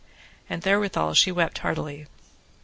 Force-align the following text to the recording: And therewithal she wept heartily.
And 0.49 0.63
therewithal 0.63 1.13
she 1.13 1.31
wept 1.31 1.59
heartily. 1.59 2.07